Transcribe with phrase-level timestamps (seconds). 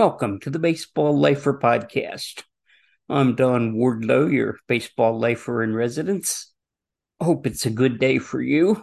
[0.00, 2.44] Welcome to the Baseball Lifer Podcast.
[3.10, 6.54] I'm Don Wardlow, your baseball lifer in residence.
[7.20, 8.82] Hope it's a good day for you.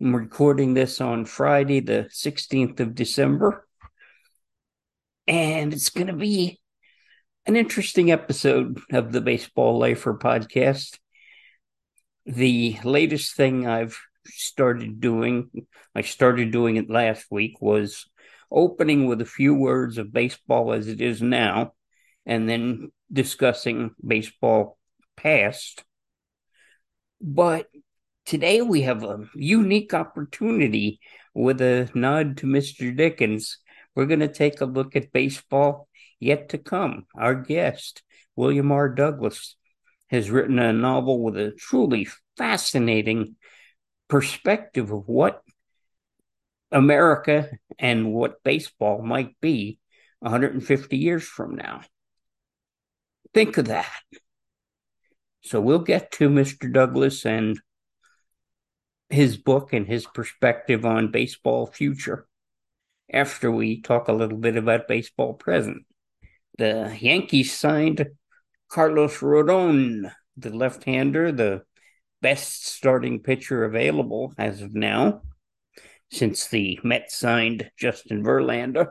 [0.00, 3.66] I'm recording this on Friday, the 16th of December.
[5.26, 6.60] And it's going to be
[7.44, 11.00] an interesting episode of the Baseball Lifer podcast.
[12.26, 13.98] The latest thing I've
[14.28, 15.66] started doing,
[15.96, 18.06] I started doing it last week, was
[18.50, 21.72] opening with a few words of baseball as it is now,
[22.24, 24.78] and then discussing baseball
[25.16, 25.84] past.
[27.20, 27.66] But
[28.24, 31.00] today we have a unique opportunity
[31.34, 32.94] with a nod to Mr.
[32.96, 33.58] Dickens.
[33.94, 35.88] We're going to take a look at baseball
[36.20, 37.06] yet to come.
[37.14, 38.02] Our guest,
[38.34, 38.88] William R.
[38.88, 39.56] Douglas,
[40.08, 43.36] has written a novel with a truly fascinating
[44.08, 45.42] perspective of what
[46.76, 47.48] America
[47.78, 49.78] and what baseball might be
[50.20, 51.80] 150 years from now.
[53.32, 53.90] Think of that.
[55.42, 56.70] So we'll get to Mr.
[56.70, 57.58] Douglas and
[59.08, 62.26] his book and his perspective on baseball future
[63.10, 65.86] after we talk a little bit about baseball present.
[66.58, 68.06] The Yankees signed
[68.68, 71.62] Carlos Rodon, the left hander, the
[72.20, 75.22] best starting pitcher available as of now
[76.10, 78.88] since the Mets signed Justin Verlander.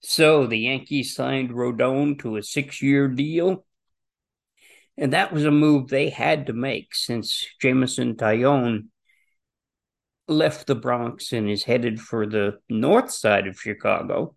[0.00, 3.64] So the Yankees signed Rodon to a six year deal.
[4.96, 8.88] And that was a move they had to make since Jameson Taillon
[10.28, 14.36] left the Bronx and is headed for the north side of Chicago.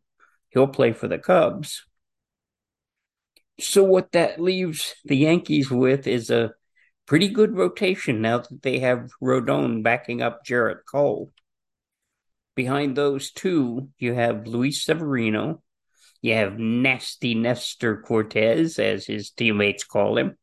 [0.50, 1.86] He'll play for the Cubs.
[3.60, 6.54] So, what that leaves the Yankees with is a
[7.08, 11.32] pretty good rotation now that they have Rodon backing up Gerrit Cole.
[12.58, 15.62] Behind those two, you have Luis Severino.
[16.24, 20.36] You have Nasty Nestor Cortes, as his teammates call him.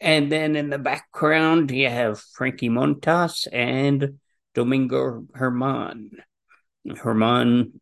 [0.00, 4.20] And then in the background, you have Frankie Montas and
[4.54, 6.10] Domingo Germán.
[6.86, 7.72] Germán,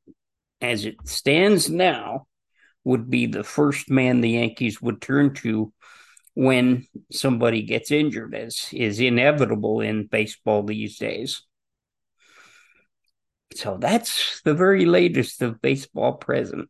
[0.62, 2.26] as it stands now,
[2.84, 5.74] would be the first man the Yankees would turn to
[6.32, 11.42] when somebody gets injured, as is inevitable in baseball these days.
[13.54, 16.68] So that's the very latest of baseball present.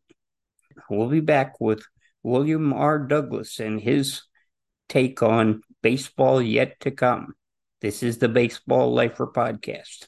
[0.89, 1.83] We'll be back with
[2.23, 2.99] William R.
[2.99, 4.23] Douglas and his
[4.89, 7.35] take on baseball yet to come.
[7.81, 10.07] This is the Baseball Lifer Podcast.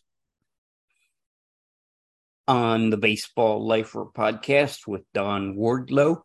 [2.48, 6.22] On the Baseball Lifer Podcast with Don Wardlow,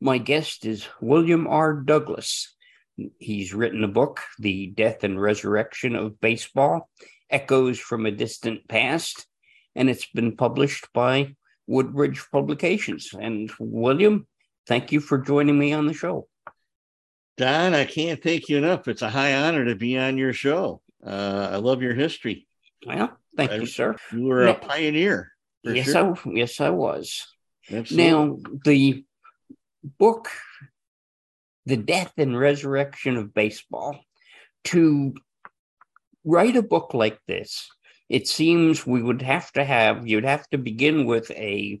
[0.00, 1.74] my guest is William R.
[1.74, 2.54] Douglas.
[3.18, 6.88] He's written a book, The Death and Resurrection of Baseball
[7.30, 9.26] Echoes from a Distant Past
[9.74, 11.34] and it's been published by
[11.66, 13.14] Woodbridge Publications.
[13.18, 14.26] And William,
[14.66, 16.28] thank you for joining me on the show.
[17.36, 18.86] Don, I can't thank you enough.
[18.86, 20.80] It's a high honor to be on your show.
[21.04, 22.46] Uh, I love your history.
[22.86, 23.96] Well, thank I, you, sir.
[24.12, 25.32] You were now, a pioneer.
[25.64, 26.14] Yes, sure.
[26.14, 27.26] I, yes, I was.
[27.70, 28.10] Absolutely.
[28.10, 29.04] Now, the
[29.98, 30.28] book,
[31.66, 33.98] The Death and Resurrection of Baseball,
[34.64, 35.14] to
[36.24, 37.68] write a book like this
[38.08, 41.80] it seems we would have to have, you'd have to begin with a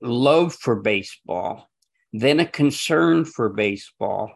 [0.00, 1.68] love for baseball,
[2.12, 4.32] then a concern for baseball,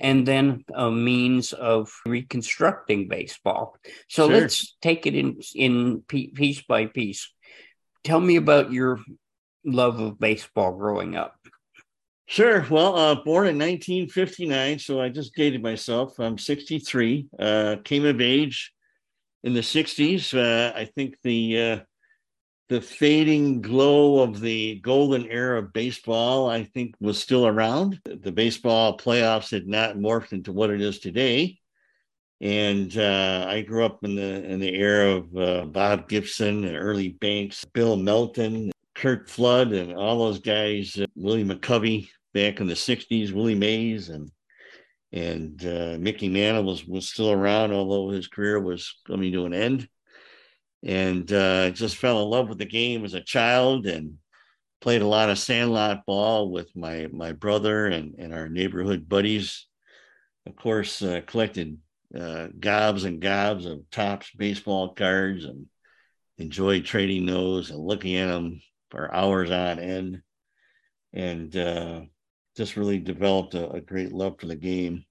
[0.00, 3.76] and then a means of reconstructing baseball.
[4.08, 4.40] So sure.
[4.40, 7.32] let's take it in in piece by piece.
[8.02, 8.98] Tell me about your
[9.64, 11.36] love of baseball growing up.
[12.26, 12.64] Sure.
[12.70, 16.18] Well, uh, born in 1959, so I just dated myself.
[16.18, 17.26] I'm 63.
[17.38, 18.72] Uh, came of age
[19.42, 20.34] in the 60s.
[20.34, 21.78] Uh, I think the uh,
[22.68, 28.00] the fading glow of the golden era of baseball, I think, was still around.
[28.04, 31.58] The baseball playoffs had not morphed into what it is today.
[32.40, 36.76] And uh, I grew up in the in the era of uh, Bob Gibson and
[36.76, 40.96] Ernie Banks, Bill Melton, Curt Flood, and all those guys.
[40.96, 44.30] Uh, Willie McCovey back in the '60s, Willie Mays, and
[45.12, 49.54] and uh, Mickey Mantle was was still around, although his career was coming to an
[49.54, 49.88] end.
[50.82, 54.18] And uh, just fell in love with the game as a child, and
[54.80, 59.66] played a lot of sandlot ball with my my brother and and our neighborhood buddies.
[60.46, 61.78] Of course, uh, collected
[62.18, 65.66] uh, gobs and gobs of Topps baseball cards, and
[66.38, 68.60] enjoyed trading those and looking at them
[68.90, 70.22] for hours on end.
[71.12, 72.02] And uh,
[72.60, 75.06] just really developed a, a great love for the game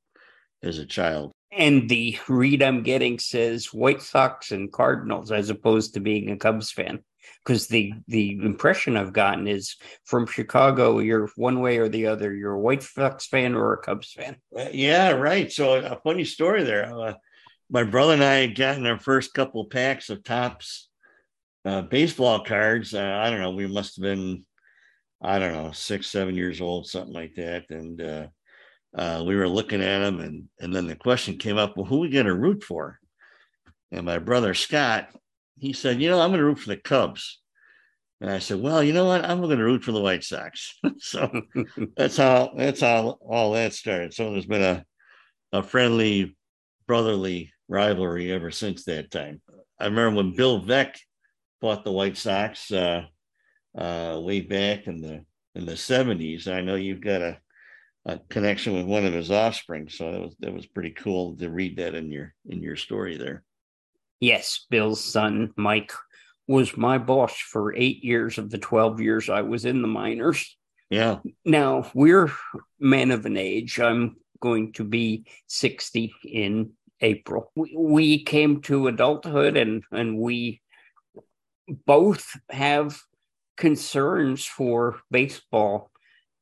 [0.61, 1.31] as a child.
[1.51, 6.37] And the read I'm getting says White Sox and Cardinals as opposed to being a
[6.37, 6.99] Cubs fan.
[7.43, 9.75] because the the impression I've gotten is
[10.05, 12.33] from Chicago, you're one way or the other.
[12.33, 14.37] You're a White Sox fan or a Cubs fan.
[14.55, 15.51] Uh, yeah, right.
[15.51, 16.93] So a funny story there.
[16.93, 17.13] Uh,
[17.69, 20.89] my brother and I had gotten our first couple packs of Topps
[21.65, 22.93] uh, baseball cards.
[22.93, 23.51] Uh, I don't know.
[23.51, 24.45] We must have been,
[25.21, 27.66] I don't know, six, seven years old, something like that.
[27.69, 28.27] And uh,
[28.95, 31.98] uh, we were looking at him, and and then the question came up: Well, who
[31.98, 33.00] are we going to root for?
[33.92, 35.10] And my brother Scott,
[35.57, 37.42] he said, "You know, I'm going to root for the Cubs."
[38.21, 39.25] And I said, "Well, you know what?
[39.25, 41.30] I'm going to root for the White Sox." so
[41.98, 44.13] that's how that's how all that started.
[44.13, 44.86] So there's been a
[45.51, 46.36] a friendly,
[46.88, 49.42] brotherly rivalry ever since that time.
[49.80, 50.95] I remember when Bill Veeck
[51.62, 53.06] bought the White Sox uh,
[53.77, 55.25] uh, way back in the
[55.56, 56.48] in the 70s.
[56.48, 57.38] I know you've got a,
[58.06, 61.50] a connection with one of his offspring, so that was that was pretty cool to
[61.50, 63.44] read that in your in your story there.
[64.19, 65.94] Yes, Bill's son Mike
[66.48, 70.57] was my boss for eight years of the 12 years I was in the minors.
[70.89, 71.19] Yeah.
[71.45, 72.31] Now we're
[72.80, 73.80] men of an age.
[73.80, 76.71] I'm going to be 60 in
[77.01, 77.51] April.
[77.56, 80.62] We, we came to adulthood and and we
[81.86, 83.00] both have
[83.59, 85.91] concerns for baseball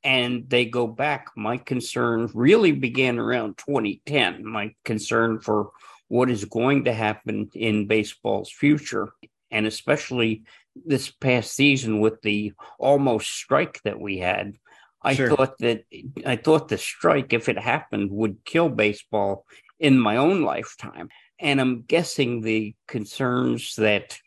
[0.04, 1.30] and they go back.
[1.36, 4.46] My concern really began around 2010.
[4.46, 5.72] My concern for
[6.10, 9.10] what is going to happen in baseball's future,
[9.52, 10.44] and especially
[10.86, 14.54] this past season with the almost strike that we had.
[15.02, 15.36] I sure.
[15.36, 15.86] thought that
[16.26, 19.46] I thought the strike, if it happened, would kill baseball
[19.80, 21.10] in my own lifetime.
[21.40, 24.20] And I'm guessing the concerns that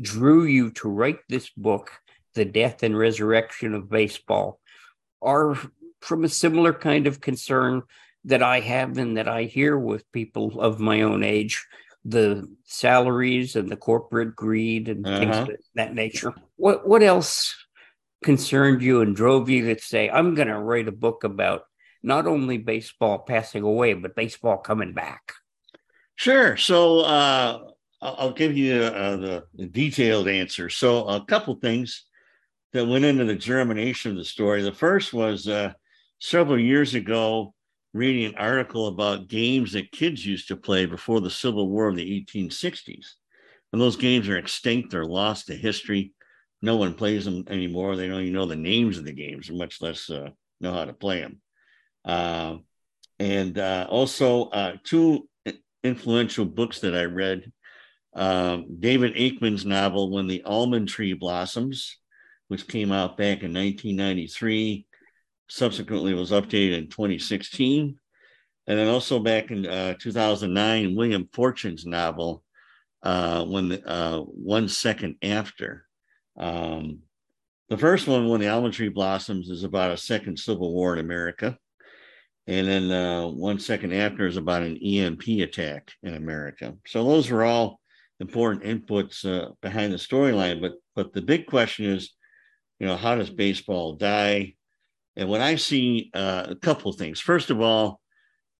[0.00, 1.92] drew you to write this book,
[2.34, 4.60] The Death and Resurrection of Baseball,
[5.22, 5.56] are
[6.00, 7.82] from a similar kind of concern
[8.24, 11.66] that I have and that I hear with people of my own age
[12.04, 15.18] the salaries and the corporate greed and uh-huh.
[15.18, 16.34] things of that nature.
[16.56, 17.54] What what else
[18.22, 21.62] concerned you and drove you to say, I'm going to write a book about
[22.02, 25.32] not only baseball passing away, but baseball coming back?
[26.16, 26.56] Sure.
[26.56, 27.70] So uh,
[28.04, 30.68] I'll give you uh, the, detailed answer.
[30.68, 32.04] So, a couple things
[32.74, 34.62] that went into the germination of the story.
[34.62, 35.72] The first was uh,
[36.20, 37.54] several years ago,
[37.94, 41.94] reading an article about games that kids used to play before the Civil War in
[41.94, 43.06] the 1860s.
[43.72, 46.12] And those games are extinct, they're lost to history.
[46.60, 47.96] No one plays them anymore.
[47.96, 50.30] They don't even know the names of the games, much less uh,
[50.60, 51.40] know how to play them.
[52.04, 52.56] Uh,
[53.18, 55.28] and also, uh, two
[55.82, 57.52] influential books that I read
[58.14, 61.98] um, David Aikman's novel, When the Almond Tree Blossoms,
[62.48, 64.86] which came out back in 1993,
[65.48, 67.98] subsequently was updated in 2016.
[68.66, 72.42] And then also back in uh, 2009, William Forstchen's novel,
[73.02, 75.84] uh, when the, uh, One Second After.
[76.36, 77.00] Um,
[77.68, 81.00] the first one, When the Almond Tree Blossoms, is about a second civil war in
[81.00, 81.58] America.
[82.46, 86.74] And then uh, One Second After is about an EMP attack in America.
[86.86, 87.80] So those were all
[88.20, 90.60] important inputs uh, behind the storyline.
[90.60, 92.12] But but the big question is,
[92.78, 94.54] you know, how does baseball die?
[95.16, 98.00] And when I see uh, a couple of things, first of all,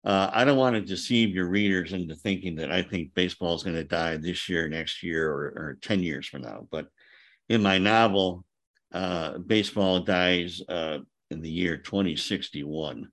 [0.05, 3.63] uh, I don't want to deceive your readers into thinking that I think baseball is
[3.63, 6.69] going to die this year, next year, or, or 10 years from now.
[6.71, 6.89] But
[7.49, 8.45] in my novel,
[8.93, 10.99] uh, baseball dies uh,
[11.31, 13.09] in the year 2061,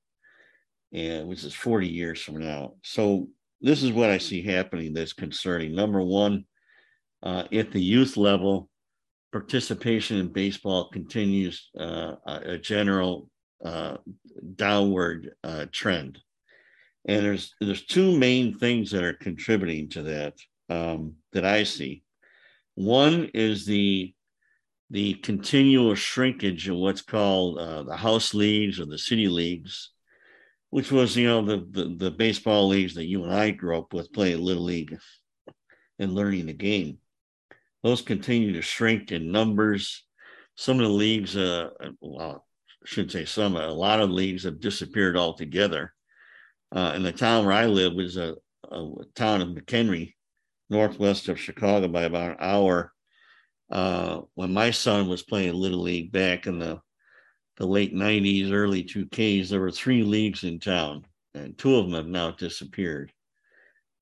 [0.93, 2.74] and which is 40 years from now.
[2.83, 3.29] So
[3.62, 5.75] this is what I see happening that's concerning.
[5.75, 6.46] Number one,
[7.24, 8.70] uh, at the youth level,
[9.32, 13.30] participation in baseball continues uh, a general
[13.63, 13.98] uh,
[14.56, 16.20] downward uh, trend,
[17.06, 20.34] and there's there's two main things that are contributing to that
[20.70, 22.03] um, that I see.
[22.75, 24.13] One is the
[24.89, 29.91] the continual shrinkage of what's called uh, the house leagues or the city leagues
[30.71, 33.93] which was you know the, the, the baseball leagues that you and I grew up
[33.93, 34.97] with playing little league
[35.99, 36.97] and learning the game.
[37.83, 40.03] Those continue to shrink in numbers.
[40.55, 44.59] Some of the leagues, uh, well, I should say some, a lot of leagues have
[44.59, 45.93] disappeared altogether.
[46.73, 48.35] Uh, and the town where I live is a,
[48.71, 50.13] a town of McHenry,
[50.69, 52.93] northwest of Chicago by about an hour.
[53.69, 56.79] Uh, when my son was playing little league back in the
[57.58, 61.96] the late 90s, early 2Ks, there were three leagues in town, and two of them
[61.96, 63.12] have now disappeared.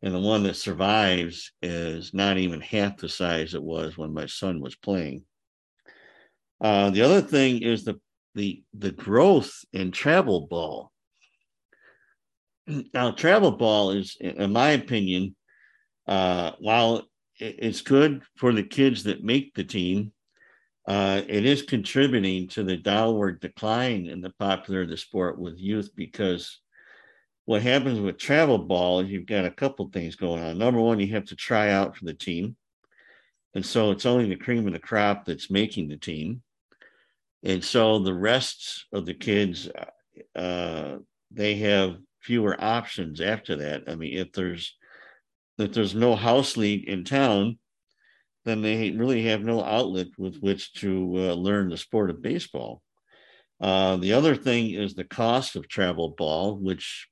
[0.01, 4.27] And the one that survives is not even half the size it was when my
[4.27, 5.24] son was playing.
[6.62, 8.00] Uh, the other thing is the
[8.36, 10.91] the the growth in travel ball.
[12.94, 15.36] Now, travel ball is, in my opinion,
[16.08, 17.03] uh, while
[17.39, 20.12] it's good for the kids that make the team.
[20.89, 25.60] Uh, it is contributing to the downward decline in the popularity of the sport with
[25.60, 26.62] youth because
[27.46, 30.58] what happens with travel ball is you've got a couple things going on.
[30.58, 32.55] Number one, you have to try out for the team.
[33.53, 36.41] And so it's only the cream of the crop that's making the team.
[37.43, 39.69] And so the rest of the kids,
[40.36, 40.98] uh,
[41.29, 43.84] they have fewer options after that.
[43.88, 44.75] I mean, if there's
[45.60, 47.60] if there's no house league in town,
[48.50, 52.82] then they really have no outlet with which to uh, learn the sport of baseball.
[53.62, 57.08] Uh, the other thing is the cost of travel ball, which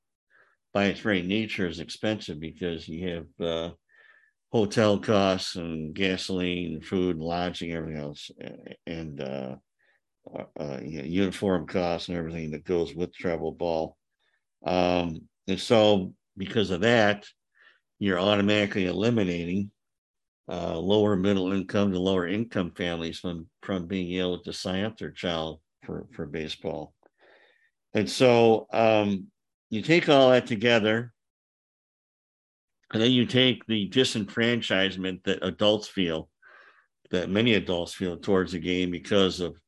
[0.73, 3.69] by its very nature is expensive because you have uh,
[4.51, 8.31] hotel costs and gasoline, food, and lodging, everything else,
[8.85, 9.55] and uh,
[10.33, 13.97] uh, uh uniform costs and everything that goes with travel ball.
[14.65, 17.25] Um, and so, because of that,
[17.99, 19.71] you're automatically eliminating
[20.49, 24.97] uh, lower middle income to lower income families from from being able to sign up
[24.97, 26.93] their child for for baseball.
[27.93, 29.27] And so um,
[29.69, 31.13] you take all that together,
[32.93, 36.29] and then you take the disenfranchisement that adults feel,
[37.11, 39.59] that many adults feel towards the game because of,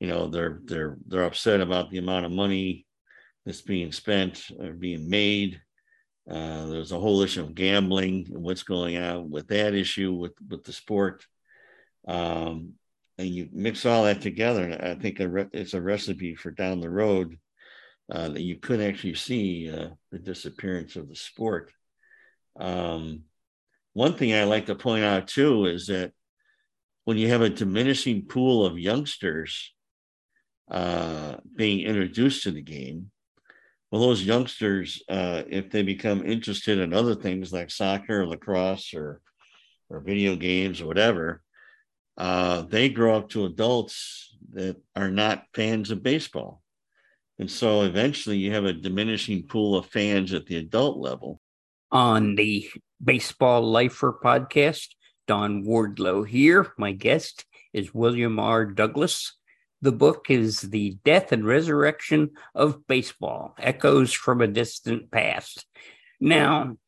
[0.00, 2.86] you know, they're they're they're upset about the amount of money
[3.44, 5.60] that's being spent or being made
[6.30, 10.32] uh, there's a whole issue of gambling and what's going on with that issue with,
[10.48, 11.26] with the sport.
[12.06, 12.74] Um,
[13.16, 16.50] and you mix all that together, and I think a re- it's a recipe for
[16.50, 17.38] down the road
[18.12, 21.72] uh, that you could actually see uh, the disappearance of the sport.
[22.58, 23.24] Um,
[23.94, 26.12] one thing I like to point out too is that
[27.04, 29.74] when you have a diminishing pool of youngsters
[30.70, 33.10] uh, being introduced to the game,
[33.90, 38.92] well, those youngsters, uh, if they become interested in other things like soccer or lacrosse
[38.94, 39.20] or
[39.90, 41.42] or video games or whatever,
[42.18, 46.62] uh, they grow up to adults that are not fans of baseball.
[47.38, 51.40] And so eventually you have a diminishing pool of fans at the adult level.
[51.90, 52.68] On the
[53.02, 54.88] Baseball Lifer podcast,
[55.26, 56.72] Don Wardlow here.
[56.76, 58.66] My guest is William R.
[58.66, 59.37] Douglas.
[59.80, 65.66] The book is The Death and Resurrection of Baseball Echoes from a Distant Past.
[66.20, 66.78] Now,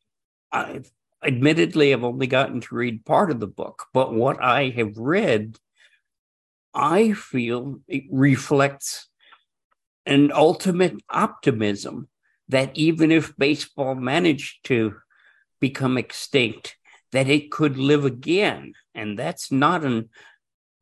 [0.51, 0.91] I've
[1.23, 5.57] admittedly have only gotten to read part of the book, but what I have read,
[6.73, 9.07] I feel it reflects
[10.05, 12.09] an ultimate optimism
[12.49, 14.95] that even if baseball managed to
[15.61, 16.75] become extinct,
[17.13, 18.73] that it could live again.
[18.93, 20.09] And that's not an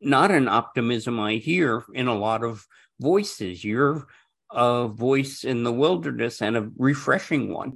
[0.02, 2.66] not an optimism I hear in a lot of
[3.00, 3.64] voices.
[3.64, 4.08] You're
[4.52, 7.74] a voice in the wilderness and a refreshing one.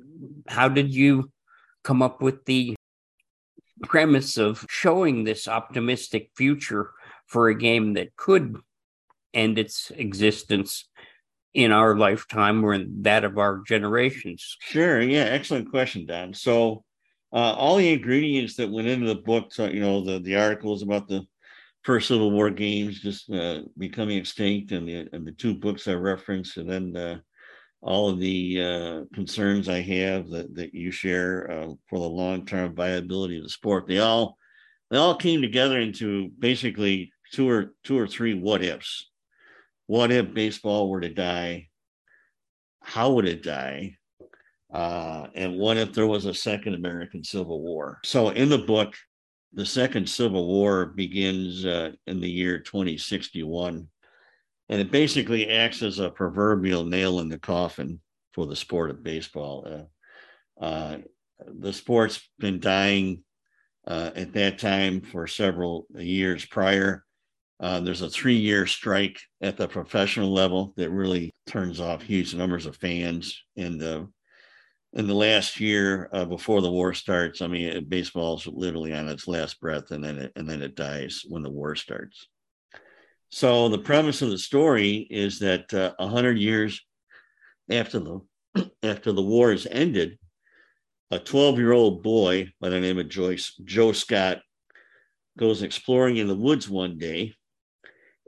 [0.47, 1.31] How did you
[1.83, 2.75] come up with the
[3.83, 6.91] premise of showing this optimistic future
[7.27, 8.57] for a game that could
[9.33, 10.87] end its existence
[11.53, 14.57] in our lifetime or in that of our generations?
[14.61, 15.01] Sure.
[15.01, 15.23] Yeah.
[15.23, 16.33] Excellent question, Don.
[16.33, 16.83] So,
[17.31, 20.83] uh, all the ingredients that went into the book, so, you know, the, the articles
[20.83, 21.25] about the
[21.83, 25.93] first Civil War games just uh, becoming extinct, and the and the two books I
[25.93, 27.19] referenced, and then uh,
[27.81, 32.45] all of the uh, concerns I have that that you share uh, for the long
[32.45, 33.87] term viability of the sport.
[33.87, 34.37] They all
[34.89, 39.09] they all came together into basically two or two or three what ifs.
[39.87, 41.67] What if baseball were to die?
[42.81, 43.97] How would it die?
[44.73, 47.99] Uh, and what if there was a second American Civil War?
[48.03, 48.95] So in the book,
[49.53, 53.87] the Second Civil War begins uh, in the year 2061,
[54.69, 57.99] and it basically acts as a proverbial nail in the coffin
[58.31, 59.87] for the sport of baseball.
[60.59, 60.97] Uh, uh,
[61.47, 63.23] the sport's been dying
[63.85, 67.03] uh, at that time for several years prior.
[67.59, 72.33] Uh, there's a three year strike at the professional level that really turns off huge
[72.33, 73.41] numbers of fans.
[73.55, 74.05] And uh,
[74.93, 79.27] in the last year uh, before the war starts, I mean, baseball's literally on its
[79.27, 82.27] last breath, and then it, and then it dies when the war starts.
[83.29, 86.79] So the premise of the story is that uh, hundred years
[87.71, 88.19] after the
[88.83, 90.19] after the war is ended,
[91.09, 94.41] a 12 year old boy by the name of Joyce Joe Scott
[95.37, 97.33] goes exploring in the woods one day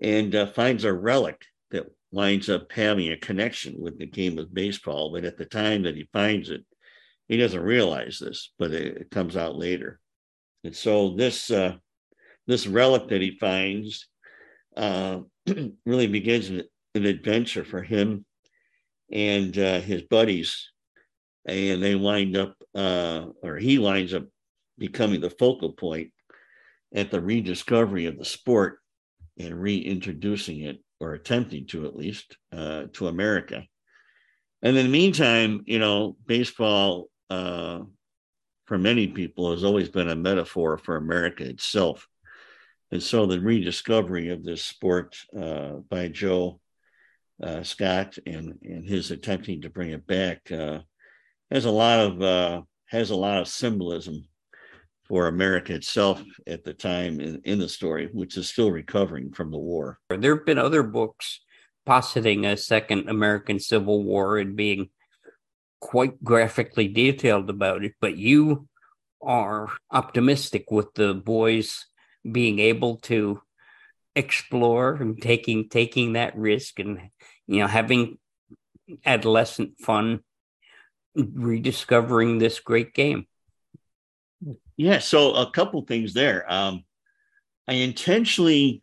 [0.02, 4.54] and uh, finds a relic that winds up having a connection with the game of
[4.54, 5.12] baseball.
[5.12, 6.66] But at the time that he finds it,
[7.28, 10.00] he doesn't realize this, but it, it comes out later.
[10.64, 11.76] And so this uh,
[12.48, 14.08] this relic that he finds
[14.78, 15.20] uh,
[15.86, 16.64] really begins an,
[16.96, 18.26] an, adventure for him
[19.12, 20.72] and uh, his buddies,
[21.46, 24.26] and they wind up, uh, or he winds up
[24.78, 26.12] becoming the focal point
[26.94, 28.80] at the rediscovery of the sport
[29.38, 33.64] and reintroducing it or attempting to at least uh, to America.
[34.64, 37.82] And in the meantime, you know, baseball uh,
[38.66, 42.08] for many people has always been a metaphor for America itself.
[42.92, 46.60] And so the rediscovery of this sport uh, by Joe
[47.44, 50.80] uh, Scott and, and his attempting to bring it back uh,
[51.52, 54.28] has a lot of uh, has a lot of symbolism
[55.08, 59.52] for America itself at the time in, in the story, which is still recovering from
[59.52, 60.00] the war.
[60.10, 61.42] There have been other books
[61.86, 64.90] positing a second American Civil War and being
[65.80, 68.68] quite graphically detailed about it, but you
[69.22, 71.86] are optimistic with the boys
[72.30, 73.42] being able to
[74.16, 77.10] explore and taking taking that risk and
[77.48, 78.18] you know having
[79.06, 80.22] adolescent fun
[81.16, 83.28] rediscovering this great game
[84.78, 86.84] yeah so a couple things there um
[87.68, 88.82] i intentionally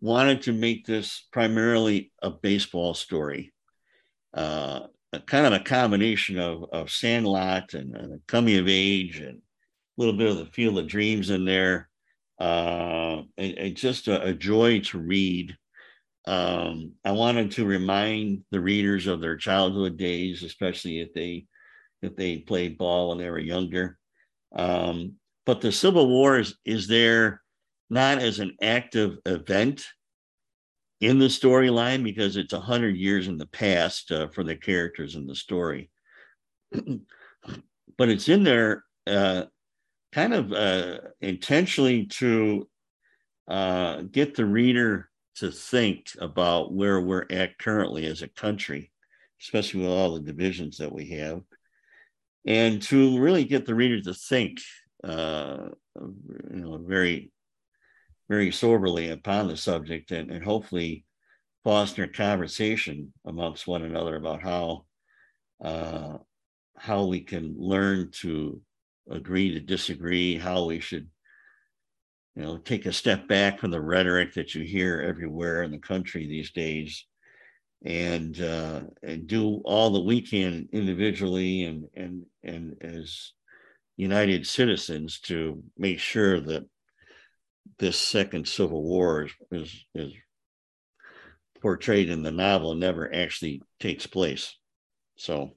[0.00, 3.52] wanted to make this primarily a baseball story
[4.34, 4.80] uh
[5.12, 9.40] a kind of a combination of of sandlot and, and coming of age and a
[9.96, 11.88] little bit of the field of dreams in there
[12.38, 15.56] uh, and, and just a, a, joy to read.
[16.26, 21.46] Um, I wanted to remind the readers of their childhood days, especially if they
[22.02, 23.98] if they played ball when they were younger.
[24.54, 25.14] Um,
[25.46, 27.42] but the Civil War is, is there
[27.90, 29.84] not as an active event
[31.00, 35.16] in the storyline because it's a hundred years in the past uh, for the characters
[35.16, 35.90] in the story,
[36.72, 39.44] but it's in there uh,
[40.12, 42.68] kind of uh, intentionally to
[43.48, 48.90] uh, get the reader to think about where we're at currently as a country,
[49.42, 51.42] especially with all the divisions that we have,
[52.46, 54.60] and to really get the reader to think,
[55.02, 57.30] uh, you know, very,
[58.28, 61.04] very soberly upon the subject, and, and hopefully
[61.62, 64.84] foster conversation amongst one another about how
[65.62, 66.18] uh,
[66.76, 68.60] how we can learn to
[69.08, 71.08] agree to disagree, how we should,
[72.34, 75.78] you know, take a step back from the rhetoric that you hear everywhere in the
[75.78, 77.06] country these days,
[77.84, 83.32] and uh, and do all that we can individually and and and as
[83.96, 86.64] united citizens to make sure that
[87.78, 90.12] this second civil war is is, is
[91.60, 94.56] portrayed in the novel never actually takes place.
[95.16, 95.52] So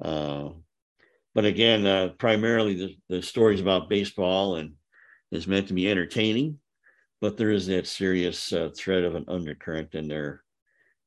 [0.00, 0.50] uh,
[1.34, 4.72] but again, uh, primarily the, the stories about baseball and
[5.30, 6.58] is meant to be entertaining,
[7.20, 10.42] but there is that serious uh, thread of an undercurrent in there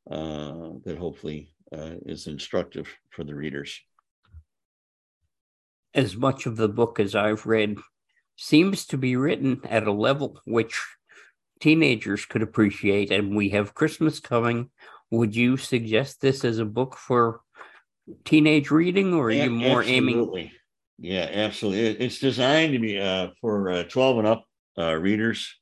[0.10, 3.80] uh, that hopefully uh, is instructive for the readers.
[5.94, 7.78] As much of the book as I've read
[8.36, 10.82] seems to be written at a level which
[11.60, 14.70] teenagers could appreciate, and we have Christmas coming.
[15.12, 17.42] Would you suggest this as a book for
[18.26, 20.42] teenage reading, or are you more absolutely.
[20.42, 20.52] aiming?
[21.00, 22.06] Yeah, absolutely.
[22.06, 24.46] It's designed to be uh, for uh, 12 and up
[24.78, 25.56] uh, readers,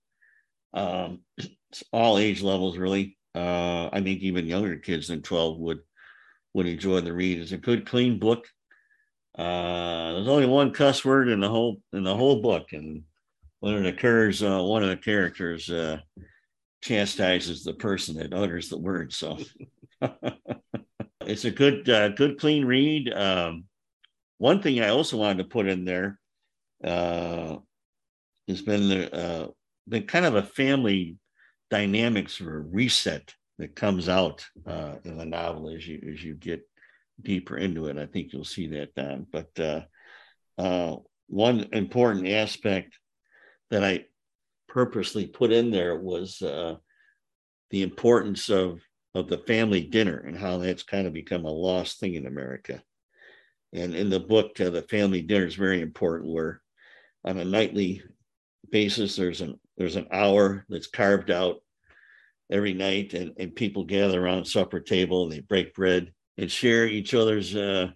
[0.74, 1.20] um,
[1.92, 3.18] all age levels, really.
[3.36, 5.80] Uh, I think even younger kids than 12 would
[6.54, 7.40] would enjoy the read.
[7.40, 8.48] It's a good, clean book.
[9.38, 13.04] Uh, there's only one cuss word in the whole in the whole book, and
[13.60, 16.00] when it occurs, uh, one of the characters uh,
[16.82, 19.13] chastises the person that utters the word.
[19.13, 19.38] So.
[21.28, 23.13] it's a good, uh, good, clean read.
[23.13, 23.66] Um,
[24.38, 26.20] one thing I also wanted to put in there
[26.84, 27.58] uh,
[28.48, 29.48] has been the uh,
[29.88, 31.18] been kind of a family
[31.70, 36.62] dynamics or reset that comes out uh, in the novel as you as you get
[37.22, 37.98] deeper into it.
[37.98, 39.26] I think you'll see that.
[39.32, 39.82] But uh,
[40.62, 42.98] uh, one important aspect
[43.70, 44.06] that I
[44.68, 46.76] purposely put in there was uh,
[47.72, 48.82] the importance of
[49.16, 52.84] of the family dinner and how that's kind of become a lost thing in America.
[53.74, 56.32] And in the book, uh, the family dinner is very important.
[56.32, 56.62] Where
[57.26, 58.04] on a nightly
[58.72, 61.58] basis, there's an there's an hour that's carved out
[62.52, 67.13] every night, and, and people gather around supper table they break bread and share each
[67.13, 67.90] other's uh,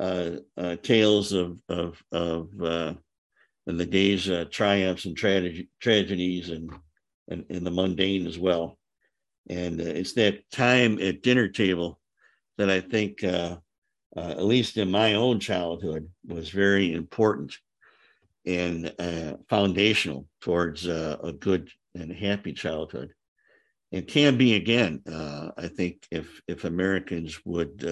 [0.00, 2.94] uh, uh tales of of of uh,
[3.66, 6.70] the day's uh, triumphs and tragedy, tragedies and,
[7.28, 8.78] and and the mundane as well.
[9.48, 12.00] And uh, it's that time at dinner table
[12.58, 17.56] that I think, at least in my own childhood, was very important
[18.46, 23.12] and uh, foundational towards uh, a good and happy childhood.
[23.92, 27.84] And can be again, uh, I think, if if Americans would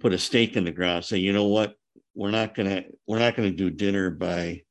[0.00, 1.74] put a stake in the ground, say, you know what,
[2.14, 4.62] we're not gonna we're not gonna do dinner by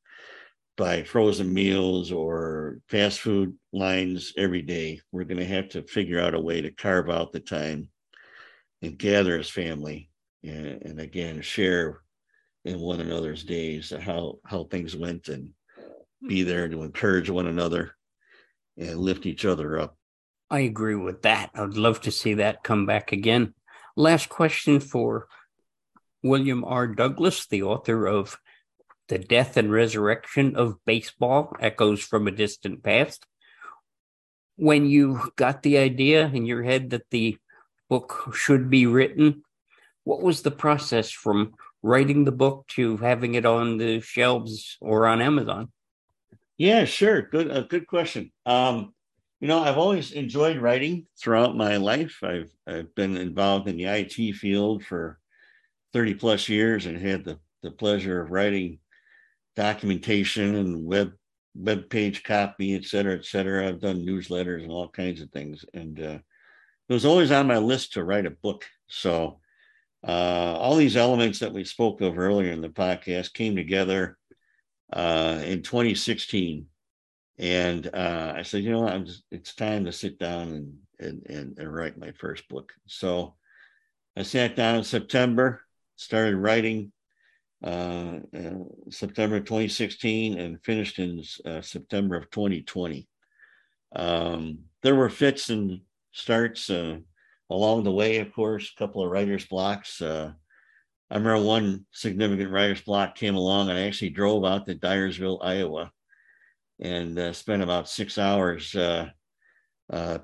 [0.75, 4.99] by frozen meals or fast food lines every day.
[5.11, 7.89] We're to have to figure out a way to carve out the time
[8.81, 10.09] and gather as family
[10.43, 12.01] and, and again share
[12.65, 15.51] in one another's days how how things went and
[16.27, 16.49] be hmm.
[16.49, 17.95] there to encourage one another
[18.77, 19.95] and lift each other up.
[20.49, 21.51] I agree with that.
[21.53, 23.53] I'd love to see that come back again.
[23.95, 25.27] Last question for
[26.23, 26.87] William R.
[26.87, 28.37] Douglas, the author of
[29.09, 33.25] The Death and Resurrection of Baseball Echoes from a Distant Past.
[34.55, 37.37] When you got the idea in your head that the
[37.89, 39.43] book should be written,
[40.03, 45.07] what was the process from writing the book to having it on the shelves or
[45.07, 45.71] on Amazon?
[46.57, 47.21] Yeah, sure.
[47.21, 48.31] Good, uh, good question.
[48.45, 48.93] Um,
[49.39, 52.17] you know, I've always enjoyed writing throughout my life.
[52.21, 55.17] I've I've been involved in the IT field for
[55.93, 58.79] 30 plus years and had the, the pleasure of writing
[59.55, 61.13] documentation and web
[61.55, 63.67] web page copy, et cetera, et cetera.
[63.67, 65.65] I've done newsletters and all kinds of things.
[65.73, 66.19] And uh,
[66.87, 68.65] it was always on my list to write a book.
[68.87, 69.39] So
[70.07, 74.17] uh, all these elements that we spoke of earlier in the podcast came together
[74.93, 76.65] uh, in 2016.
[77.37, 81.25] And uh, I said, you know, I'm just, it's time to sit down and, and,
[81.27, 82.71] and, and write my first book.
[82.85, 83.35] So
[84.17, 85.61] I sat down in September
[85.99, 86.91] started writing
[87.61, 93.05] uh, uh, September 2016 and finished in uh, September of 2020.
[93.95, 95.81] Um, there were fits and
[96.13, 96.99] starts uh,
[97.49, 100.01] along the way, of course, a couple of writer's blocks.
[100.01, 100.31] Uh,
[101.09, 105.39] I remember one significant writer's block came along and I actually drove out to Dyersville,
[105.43, 105.91] Iowa
[106.79, 108.75] and uh, spent about six hours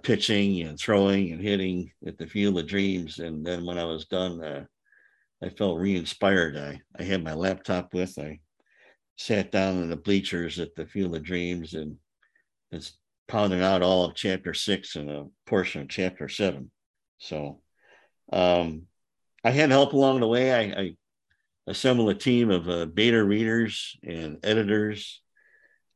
[0.04, 3.20] pitching and throwing and hitting at the Field of Dreams.
[3.20, 4.68] And then when I was done,
[5.44, 6.56] I felt re-inspired.
[6.58, 8.18] I, I had my laptop with.
[8.18, 8.40] I
[9.18, 11.98] sat down in the bleachers at the Field of Dreams and
[12.72, 16.72] it's pounding out all of chapter six and a portion of chapter seven.
[17.26, 17.62] So
[18.32, 18.84] um,
[19.44, 20.54] I had help along the way.
[20.54, 20.96] I, I
[21.68, 25.22] assembled a team of uh, beta readers and editors,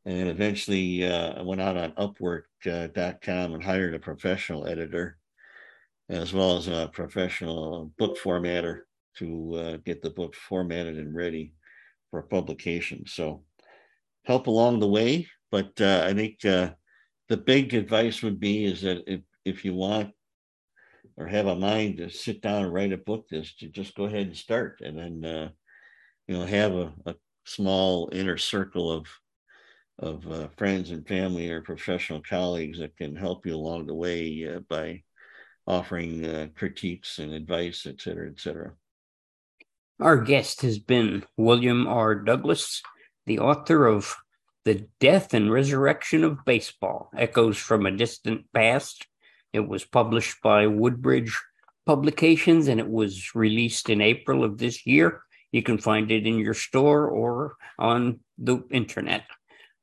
[0.06, 5.18] and eventually uh, I went out on Upwork.com uh, and hired a professional editor,
[6.10, 8.82] as well as a professional book formatter
[9.18, 11.54] to uh, get the book formatted and ready
[12.10, 13.04] for publication.
[13.06, 13.44] So
[14.26, 16.72] help along the way, but uh, I think uh,
[17.28, 20.12] the big advice would be is that if if you want
[21.20, 24.06] or have a mind to sit down and write a book, is to just go
[24.06, 25.50] ahead and start, and then uh,
[26.28, 29.08] you know have a, a, small inner circle of
[29.98, 34.48] of uh, friends and family or professional colleagues that can help you along the way
[34.48, 35.02] uh, by
[35.68, 38.72] offering uh, critiques and advice, et cetera, et cetera.
[40.00, 42.16] Our guest has been William R.
[42.16, 42.82] Douglas,
[43.26, 44.16] the author of
[44.64, 49.06] The Death and Resurrection of Baseball Echoes from a Distant Past.
[49.54, 51.38] It was published by Woodbridge
[51.86, 55.24] Publications and it was released in April of this year.
[55.52, 59.24] You can find it in your store or on the internet.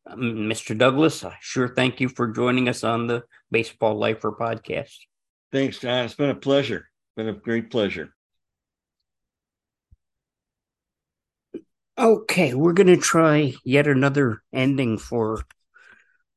[0.09, 0.71] Mr.
[0.71, 4.95] Um, Douglas, I sure thank you for joining us on the Baseball Lifer podcast.
[5.51, 6.05] Thanks, John.
[6.05, 6.89] It's been a pleasure.
[7.17, 8.15] Been a great pleasure.
[11.99, 15.43] Okay, we're going to try yet another ending for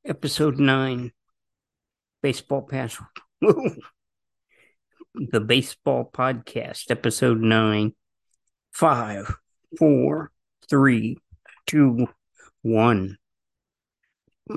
[0.06, 1.12] episode nine
[2.22, 3.02] Baseball Pass.
[3.42, 7.94] the Baseball Podcast, episode nine.
[8.72, 9.36] Five,
[9.78, 10.32] four,
[10.70, 11.18] three,
[11.66, 12.08] two,
[12.62, 13.18] one.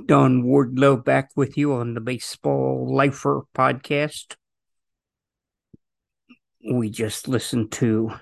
[0.07, 4.37] Don Wardlow back with you on the Baseball Lifer podcast.
[6.65, 8.13] We just listened to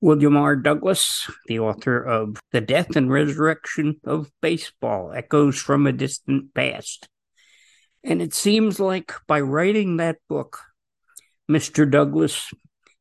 [0.00, 0.56] William R.
[0.56, 7.08] Douglas, the author of The Death and Resurrection of Baseball Echoes from a Distant Past.
[8.04, 10.60] And it seems like by writing that book,
[11.50, 11.90] Mr.
[11.90, 12.52] Douglas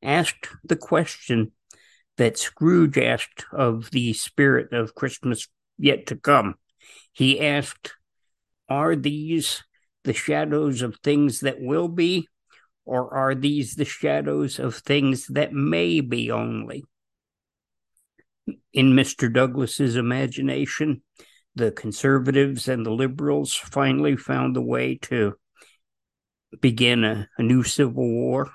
[0.01, 1.51] asked the question
[2.17, 6.55] that Scrooge asked of the spirit of Christmas yet to come.
[7.11, 7.93] He asked,
[8.69, 9.63] Are these
[10.03, 12.27] the shadows of things that will be,
[12.85, 16.83] or are these the shadows of things that may be only?
[18.73, 19.31] In Mr.
[19.31, 21.01] Douglas's imagination,
[21.55, 25.35] the conservatives and the liberals finally found a way to
[26.61, 28.51] begin a, a new civil war,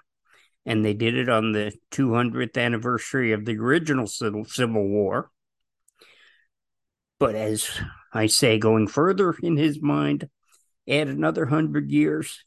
[0.66, 5.30] and they did it on the 200th anniversary of the original civil, civil war.
[7.18, 7.68] But as
[8.12, 10.28] I say, going further in his mind,
[10.88, 12.44] add another hundred years,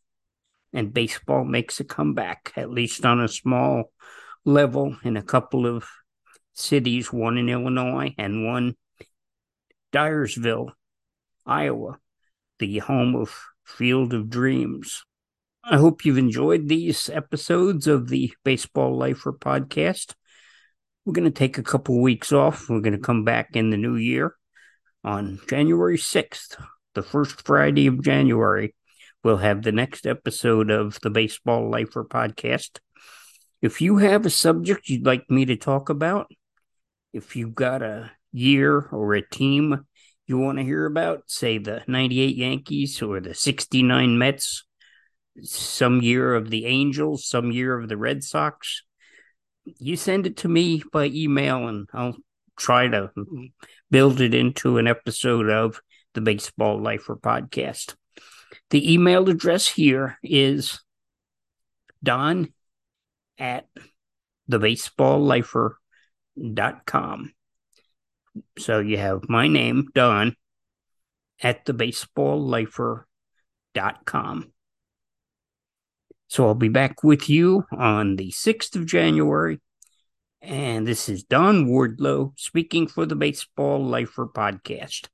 [0.71, 3.91] and baseball makes a comeback, at least on a small
[4.45, 5.87] level in a couple of
[6.53, 8.75] cities, one in Illinois and one
[9.93, 10.71] Dyersville,
[11.45, 11.99] Iowa,
[12.59, 15.03] the home of Field of Dreams.
[15.63, 20.15] I hope you've enjoyed these episodes of the Baseball Lifer podcast.
[21.05, 22.69] We're going to take a couple weeks off.
[22.69, 24.35] We're going to come back in the new year
[25.03, 26.61] on January 6th,
[26.95, 28.73] the first Friday of January.
[29.23, 32.79] We'll have the next episode of the Baseball Lifer podcast.
[33.61, 36.31] If you have a subject you'd like me to talk about,
[37.13, 39.85] if you've got a year or a team
[40.25, 44.65] you want to hear about, say the 98 Yankees or the 69 Mets,
[45.41, 48.83] some year of the Angels, some year of the Red Sox,
[49.65, 52.17] you send it to me by email and I'll
[52.57, 53.11] try to
[53.89, 55.81] build it into an episode of
[56.13, 57.95] the Baseball Lifer podcast.
[58.69, 60.79] The email address here is
[62.03, 62.53] don
[63.37, 63.67] at
[64.49, 67.33] thebaseballlifer.com.
[68.57, 70.35] So you have my name, Don,
[71.41, 74.51] at thebaseballlifer.com.
[76.27, 79.59] So I'll be back with you on the 6th of January.
[80.41, 85.07] And this is Don Wardlow speaking for the Baseball Lifer podcast.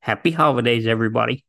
[0.00, 1.44] Happy holidays, everybody.